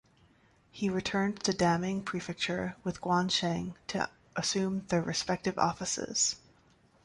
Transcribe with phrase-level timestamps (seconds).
[0.71, 6.37] He returns to Daming Prefecture with Guan Sheng to assume their respective offices.